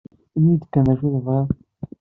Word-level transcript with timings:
Ini-yi-d 0.37 0.63
kan 0.71 0.83
d 0.87 0.87
acu 0.93 1.07
tebɣiḍ. 1.15 1.47